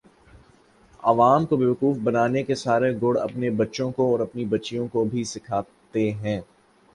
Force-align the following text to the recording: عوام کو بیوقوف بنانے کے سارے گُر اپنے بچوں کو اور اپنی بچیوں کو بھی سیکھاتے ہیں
عوام 1.03 1.45
کو 1.45 1.57
بیوقوف 1.57 1.97
بنانے 2.03 2.43
کے 2.43 2.55
سارے 2.55 2.91
گُر 3.01 3.15
اپنے 3.21 3.49
بچوں 3.59 3.91
کو 3.91 4.09
اور 4.11 4.19
اپنی 4.19 4.45
بچیوں 4.47 4.87
کو 4.87 5.03
بھی 5.05 5.23
سیکھاتے 5.33 6.11
ہیں 6.13 6.39